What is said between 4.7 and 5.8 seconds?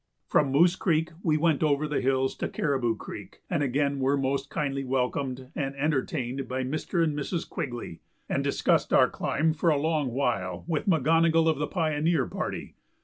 welcomed and